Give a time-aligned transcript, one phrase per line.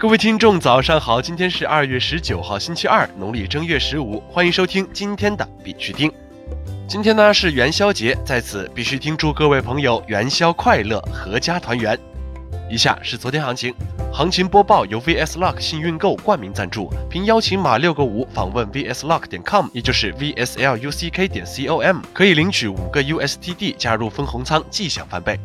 [0.00, 1.20] 各位听众，早上好！
[1.20, 6.10] 今天是二月十九号，星期二，农历正月十五，欢迎收听今天的必须听。
[6.88, 11.98] 今天呢是元宵节，在此必须听祝各位朋友元宵快乐，阖家团圆。
[12.70, 13.74] 以下是昨天行情，
[14.10, 25.38] 行情播报由 VS Luck 幸运购冠名赞助，凭邀请码六个五访问 VSLuck 点 com，也就是 VSLUCK 点 com，可以领取五个 USTD 加入分红仓，即享翻倍。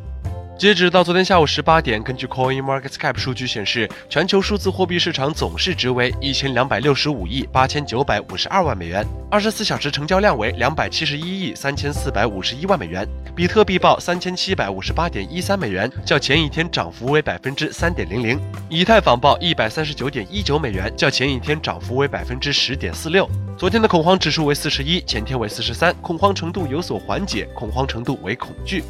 [0.58, 13.06] 截止到昨天下午十八点，根据 Coin Market Cap 数据显示，全球数字货币市场总市值为一千两百六十五亿八千九百五十二万美元，二十四小时成交量为两百七十一亿三千四百五十一万美元。
[13.36, 18.40] 比特币报三千七百五十八点一三美元，较前一天涨幅为百分之三点零零。
[18.70, 23.30] 以太坊报一百三十九点一九美元，较前一天涨幅为百分之十点四六。
[23.58, 28.82] 昨天的恐慌指数为四十一，前天为四十三，恐慌程度有所缓解，恐慌程度为恐惧。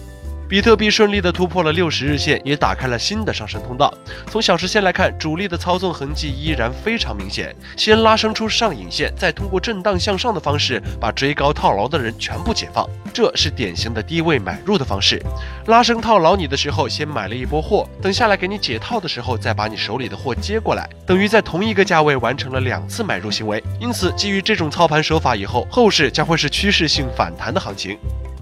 [0.48, 3.92] 比特币顺利的突破了六十日线，也打开了新的上升通道。
[4.28, 7.56] 从小时线来看，主力的操纵痕迹依然非常明显。
[7.76, 15.20] 先拉升出上影线，再通过震荡向上的方式把追高套牢的人全部解放，这是典型的低位买入的方式。
[15.66, 23.64] 拉升套牢你的时候，先买了一波货，等下来给你解套的时候，再把你手里的货接过来，等于在同一个价位完成了两次买入行为。
[23.80, 27.98] 因此，基于这种操盘手法，以后后市将会是趋势性反弹的行情。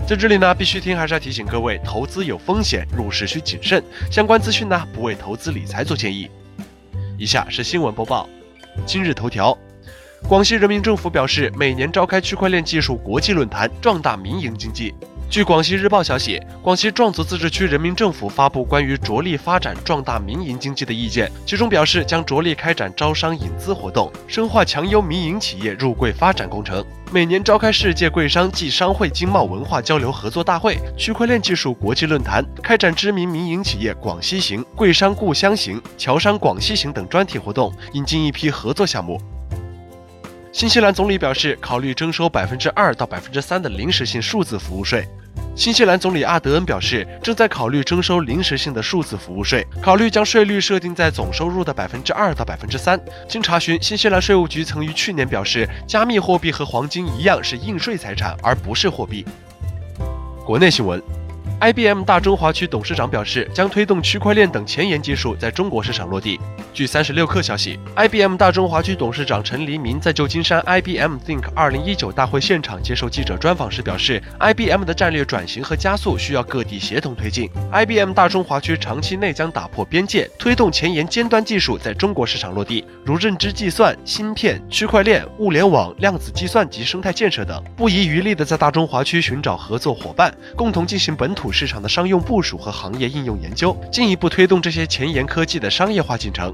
[0.05, 3.81] 在这里呢，必须听还是要提醒各位，投资有风险，入市需谨慎。
[4.11, 6.29] 相关资讯呢，不为投资理财做建议。
[7.17, 8.27] 以下是新闻播报。
[8.85, 9.57] 今日头条：
[10.27, 14.93] 广西人民政府表示，每年召开区块链技术国际论坛，壮大民营经济。
[15.29, 39.19] 据广西日报消息，广西壮族自治区人民政府发布关于着力发展壮大民营经济的意见，其中表示将着力开展招商引资活动，深化强优民营企业入桂发展工程，每年召开世界桂商暨商会经贸文化交流合作大会、区块链技术国际论坛，开展知名民营企业广西行、桂商故乡行、侨商广西行等专题活动，引进一批合作项目。
[40.53, 45.03] 新西兰总理表示，考虑征收百分之二到百分之三的临时性数字服务税。
[45.55, 53.03] 新西兰总理阿德恩表示，正在考虑征收临时性的数字服务税，考虑将税率设定在总收入的百分之二到百分之三。
[53.27, 59.25] 经查询，新西兰税务局曾于去年表示，加密货币和黄金一样是应税财产，而不是货币。
[60.45, 61.01] 国内新闻。
[61.63, 66.37] IBM 大中华区董事长表示，将推动区块链等前沿技术在中国市场落地。
[66.73, 77.49] 据三十六氪消息，IBM 大中华区董事长陈黎明在旧金山 IBM Think 二零一九大会现场接受记者专访时表示，IBM 的战略转型和加速需要各地协同推进。
[77.71, 91.52] IBM 大中华区长期内将打破边界，推动前沿尖端技术在中国市场落地，如认知计算、芯片、区块链、物联网、量子计算及生态建设等，不遗余力地在大中华区寻找合作伙伴，共同进行本土。
[91.53, 96.53] 市场的商用部署和行业应用研究，进一步推动这些前沿科技的商业化进程。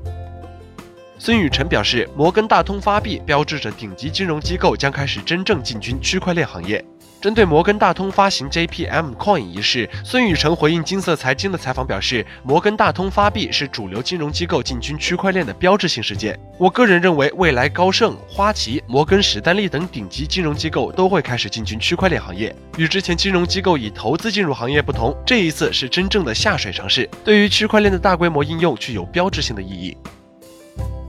[1.17, 6.83] 孙雨晨表示，摩根大通发币标志着顶级金融机构将开始真正进军区块链行业。
[7.21, 16.39] 针对摩根大通发行 JPM Coin 一事，孙宇晨回应金色财经的采访表示，摩根大通发币是主流金融机构进军区块链的标志性事件。
[16.57, 22.55] 我个人认为，未来高盛、花旗、摩根史丹利等顶级金融机构都会开始进军区块链行业。
[22.77, 29.97] 与之前金融机构以投资进入行业不同，这一次是真正的下水尝试，对于区块链的大规模应用具有标志性的意义。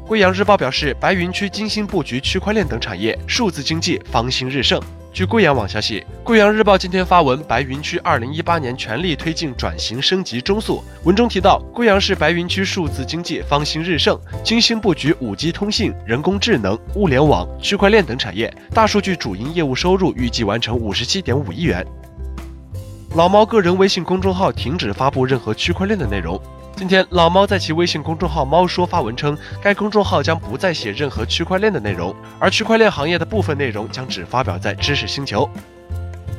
[0.09, 4.82] 贵阳日报表示，白云区精心布局区块链等产业，数字经济方兴日盛。
[5.12, 10.84] 据贵阳网消息，贵阳日报今天发文，白云区二零一八年全力推进转型升级中速。
[11.03, 21.84] 文中提到，贵阳市白云区数字经济方兴日盛，精心布局五 G 通信、人工智能、物联网、区块链等产业，大数据主营业务收入预计完成五十七点五亿元。
[23.16, 26.41] 老猫个人微信公众号停止发布任何区块链的内容。
[26.80, 35.46] 今天，老猫在其微信公众号“猫说”发文称，该公众号将不再写任何区块链的内容，而区块链行业的部分内容将只发表在知识星球。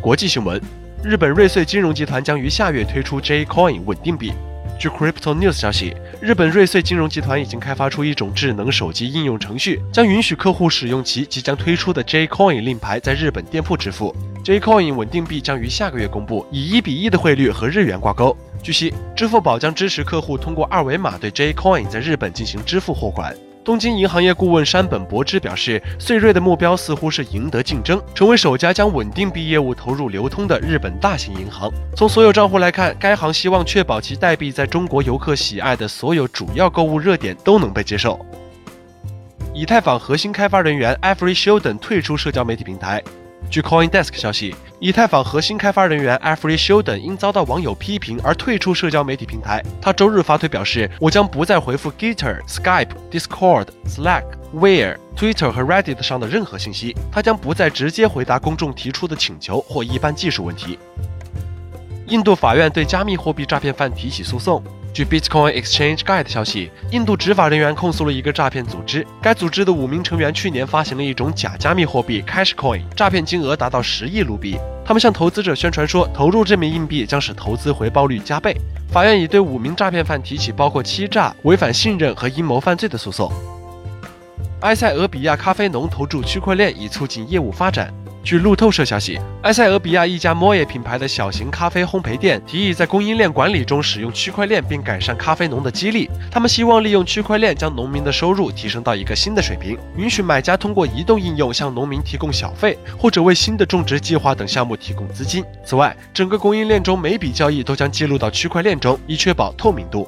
[0.02, 0.60] 国际新闻：
[1.04, 4.34] 日本瑞穗金融集团将于下月推出 J Coin 稳定币。
[4.80, 14.16] 据 Crypto News 消息，日本瑞穗金融集团已经开发出一种智能手机应用程序，将允许客户使用其即将推出的 J Coin 令牌在日本店铺支付。
[14.44, 18.36] J Coin 稳定币将于下个月公布，以一比一的汇率和日元挂钩。
[18.62, 23.36] 据悉，支付宝将支持客户通过二维码对 J Coin 在日本进行支付货款。
[23.64, 31.72] 东京银行业顾问山本博之表示，穗瑞的目标似乎是赢得竞争，成为首家将稳定币业务投入流通的日本大型银行。
[31.96, 38.24] 从所有账户来看，该行希望确保其代币在中国游客喜爱的所有主要购物热点都能被接受。
[39.54, 43.04] 以太坊核心开发人员 Every Sheldon 退出社交媒体平台。
[43.52, 49.62] 据 CoinDesk 消息，以太坊核心开发人员 Afri Sheldon 因遭到网友批评而退出社交媒体平台。
[49.82, 54.24] 他周日发推表示：“我将不再回复 Gitter、Skype、Discord、Slack、
[54.56, 56.96] Where、Twitter 和 Reddit 上的任何信息。
[57.12, 60.80] 他将不再直接回答公众提出的请求或一般技术问题。”
[62.08, 64.64] 印度法院对加密货币诈骗犯提起诉讼。
[64.94, 69.06] 据 Bitcoin Exchange Guide 消息，印度执法人员控诉了一个诈骗组织。
[69.22, 74.58] 该组织的五名成员去年发行了一种假加密货币 Cashcoin，诈骗金额达到十亿卢比。
[74.84, 78.56] 他们向投资者宣传说，投入这枚硬币将使投资回报率加倍。
[78.92, 83.32] 法院已对五名诈骗犯提起包括欺诈、违反信任和阴谋犯罪的诉讼。
[84.62, 87.94] 埃塞俄比亚咖啡农投注区块链以促进业务发展。
[88.24, 96.08] 据路透社消息，埃塞俄比亚一家 Moe 品牌的小型咖啡烘焙店提议在供应链管理中使用区块链，并改善咖啡农的激励。
[96.30, 105.44] 他们希望利用区块链将农民的收入提升到一个新的水平，允许买家通过移动应用向农民提供小费，或者为新的种植计划等项目提供资金。
[105.66, 110.08] 此外，整个供应链中每笔交易都将记录到区块链中，以确保透明度。